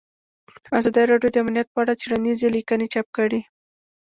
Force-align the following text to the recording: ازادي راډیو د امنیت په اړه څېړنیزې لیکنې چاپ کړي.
ازادي 0.79 1.03
راډیو 1.11 1.29
د 1.31 1.35
امنیت 1.43 1.67
په 1.71 1.79
اړه 1.83 1.93
څېړنیزې 2.01 2.47
لیکنې 2.57 2.87
چاپ 2.93 3.07
کړي. 3.17 3.39